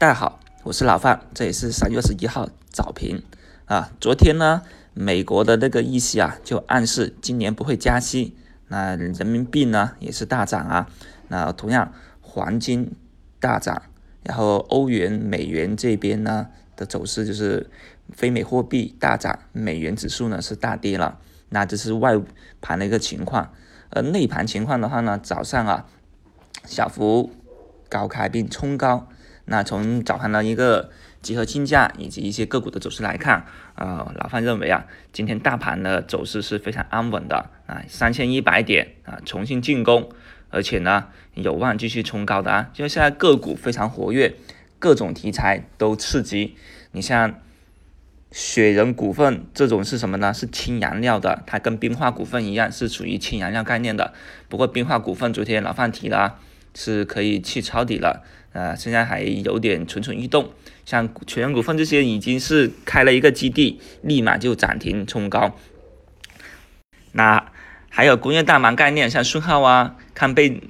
[0.00, 3.22] 大家好，我是老范，这也是三月二十一号早评
[3.66, 3.92] 啊。
[4.00, 4.62] 昨天呢，
[4.94, 8.34] 美国的那个议息啊，就暗示今年不会加息。
[8.68, 10.88] 那人民币呢也是大涨啊。
[11.28, 11.92] 那同样，
[12.22, 12.96] 黄金
[13.40, 13.82] 大涨，
[14.22, 17.68] 然后欧元、美元这边呢的走势就是
[18.14, 21.18] 非美货币大涨，美元指数呢是大跌了。
[21.50, 22.18] 那这是外
[22.62, 23.52] 盘的一个情况。
[23.90, 25.84] 而内盘情况的话呢，早上啊
[26.64, 27.30] 小幅
[27.90, 29.06] 高开并冲高。
[29.44, 30.90] 那从早盘的一个
[31.22, 40.08] 集合竞价以及一些个股的走势来看，啊，老范认为啊，今天大盘的走势是非常安稳的啊，三千一百点啊，重新进攻，
[40.50, 44.34] 而且呢，有望继续冲高的啊，就现在个股非常活跃，
[44.78, 46.56] 各种题材都刺激。
[46.92, 47.34] 你像
[48.32, 50.32] 雪人股份这种是什么呢？
[50.32, 54.14] 是氢燃料的，它跟冰化股份一样，是属于氢燃料概念的。
[54.48, 56.38] 不过冰化股份昨天老范提了，
[56.74, 58.24] 是可以去抄底了。
[58.52, 60.50] 啊，现在还有点蠢蠢欲动，
[60.84, 65.56] 像全股份这些已经是开了一个基地，立马就涨停冲高。
[67.12, 67.52] 那
[67.88, 70.60] 还有工业大麻概念，像顺浩啊、康贝、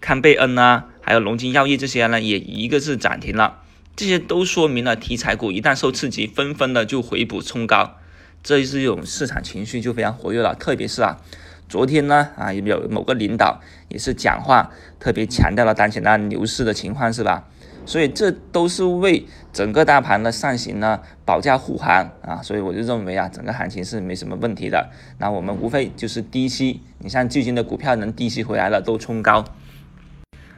[0.00, 3.60] 康贝恩啊，还有龙金药业这些呢，也一个是涨停了。
[3.94, 7.98] 这些都说明了题材股一旦受刺激，纷纷的就回补冲高，
[8.42, 10.54] 这是一种市场情绪就非常活跃了。
[10.54, 11.20] 特别是啊。
[11.68, 17.44] 昨天呢，啊有某个领导也是讲话，特别强调了当前的牛市的情况，是吧？
[17.84, 24.90] 所以这都是为整个大盘的上行呢保驾护航啊，所以我就认为啊，整个行情是没什么问题的。
[25.18, 29.44] 那我们无非就是低吸，你像最近的股票能低吸回来了都冲高，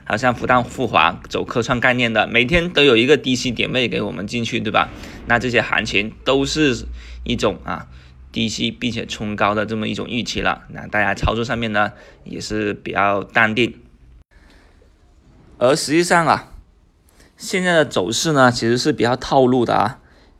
[0.04, 4.88] 好像复旦复华走科创概念的，每天都有一个低吸点位给我们进去，对吧？
[5.26, 6.86] 那这些行情都是
[7.22, 7.86] 一种啊。
[8.32, 11.92] 低吸并且冲高的这么一种预期了，那大家操作上面呢
[12.24, 13.74] 也是比较淡定。
[15.58, 16.52] 而实际上啊，
[17.36, 19.98] 现在的走势呢其实是比较套路的啊，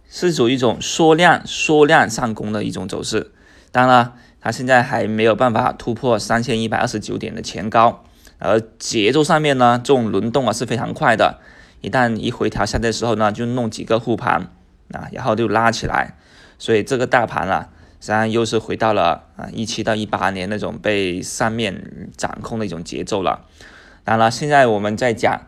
[0.09, 3.33] 是属于一种缩量缩量上攻的一种走势。
[3.73, 8.05] 当然了，它现在还没有办法突破三千一百二十九点的前高，
[8.39, 11.41] 而节奏上面呢，这种轮动啊是非常快的，
[11.81, 14.51] 一旦一回调下来的时候呢，就弄几个护盘
[14.93, 16.17] 啊，然后就拉起来，
[16.59, 17.69] 所以这个大盘啊。
[18.01, 23.45] 实际上又是回到了啊一七到一八年那种被上面掌控的一种节奏了。
[24.03, 25.47] 当然了，现在我们在讲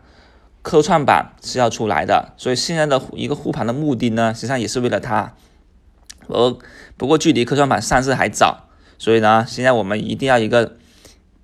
[0.61, 5.33] 科创板是要出来的，所以现在的一个护盘的目的呢，实际上也是为了它。
[6.27, 6.55] 而
[6.95, 10.77] 不过距离科创板上市还早，所以呢，现在我们一定要一个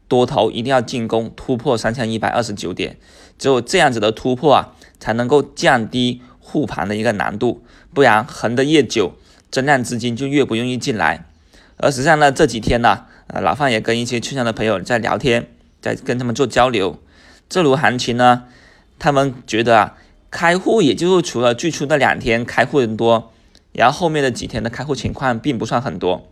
[0.08, 2.98] 多头一定要进攻突破三千一百二十九点，
[3.38, 9.14] 只有这样子的突破啊，才能够降低护盘的一个难度，不然横的越久。
[9.52, 11.26] 增量资金就越不容易进来，
[11.78, 15.48] 而实际上呢，这几天呢，呃，老范也跟一些券商的朋友在聊天，
[15.82, 17.00] 在跟他们做交流。
[17.50, 18.44] 这轮行情呢，
[19.00, 19.98] 他们觉得啊，
[20.30, 23.34] 开户也就是除了最初那两天开户人多，
[23.74, 26.28] 然后后面的几天的开户情况并不算很多。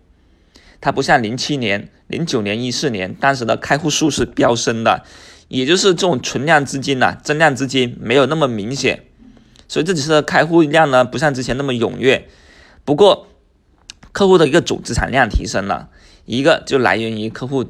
[0.80, 5.04] 它不像零七年、零九年、一四年，当时的开户数是飙升的，
[5.48, 9.02] 也就是这种存量资金呐，增量资金没有那么明显，
[9.68, 12.28] 所以这几次的开户量呢，不像之前那么踊跃。
[12.88, 13.28] 不过，
[14.14, 15.90] 客户的一个总资产量提升了，
[16.24, 17.66] 一个就来源于客户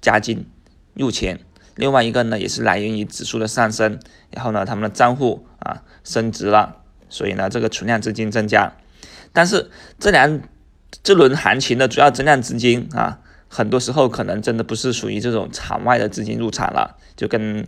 [0.00, 0.46] 加金
[0.94, 1.40] 入钱，
[1.74, 3.98] 另外一个呢也是来源于指数的上升，
[4.30, 6.76] 然后呢他们的账户啊升值了，
[7.08, 8.72] 所以呢这个存量资金增加。
[9.32, 9.68] 但是
[9.98, 10.40] 这两
[11.02, 13.18] 这轮行情的主要增量资金啊，
[13.48, 17.66] 很多时候可能真的不是属于这种场外的资金入场了，就跟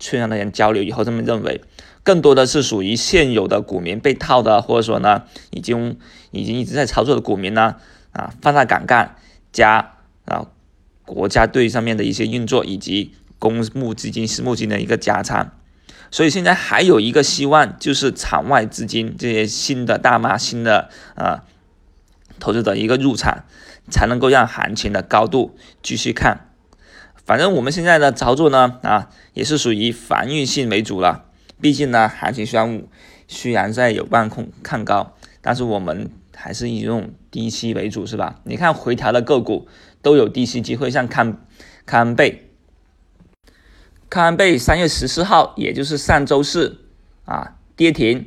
[0.00, 1.60] 券商的人交流以后这么认为。
[2.02, 5.98] 更多的是属于现有的股民被套的，或者说呢，已经
[6.30, 7.76] 已经一直在操作的股民呢，
[8.12, 9.16] 啊，放大杠杆
[9.52, 10.46] 加啊，
[11.04, 15.52] 国家队上面的一些运作，以及公募基金、私募基金的一个加仓，
[16.10, 21.44] 所以现在还有一个希望，就是场外资金这些新的大妈、新的啊
[22.38, 23.44] 投资者一个入场，
[23.90, 26.49] 才能够让行情的高度继续看。
[27.30, 31.26] 反正我们现在的操作呢，啊，也是属于防御性为主了。
[31.60, 32.82] 毕竟呢，行情虽然
[33.28, 38.40] 虽然在有望控看高，但是我们还是以这种低吸为主，是吧？
[38.42, 39.68] 你看回调的个股
[40.02, 41.38] 都有低吸机会，像康
[41.86, 42.50] 康贝，
[44.08, 46.80] 康贝三月十四号，也就是上周四
[47.26, 48.26] 啊跌停，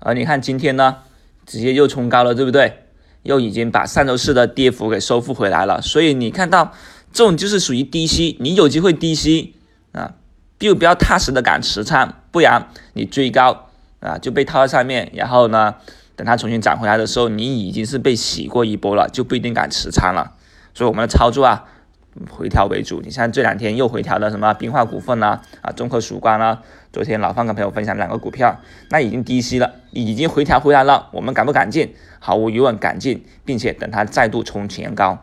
[0.00, 0.98] 而你看今天呢，
[1.46, 2.80] 直接又冲高了，对不对？
[3.22, 6.74] 又已经把上周四的跌幅给收复回来了，所以你看到
[7.14, 9.54] 这种就是属于低吸，你有机会低吸
[9.92, 10.16] 啊。
[10.58, 13.66] 就不要踏实的敢持仓，不然你追高
[14.00, 15.74] 啊就被套在上面，然后呢，
[16.16, 20.32] 等它重新涨回来的时候，你已经是被洗过一波了，就不一定敢持仓了。
[20.72, 21.66] 所以我们的操作啊，
[22.30, 23.02] 回调为主。
[23.02, 28.58] 你像这两天又回调的什么冰化股份啊，啊，中科曙光啊，昨天老范跟朋友分享两个股票，
[28.88, 31.94] 那已经低吸了，已经回调回来了，我们敢不敢进？
[32.20, 35.22] 毫无疑问敢进，并且等它再度冲前高。